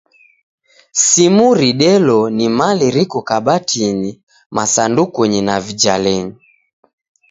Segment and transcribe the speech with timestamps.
[1.03, 4.11] Simu ridelo ni mali riko kabatinyi,
[4.55, 6.33] masandukunyi, na vijalenyi.